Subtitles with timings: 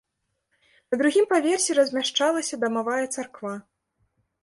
[0.93, 3.53] На другім паверсе размяшчалася дамавая царква.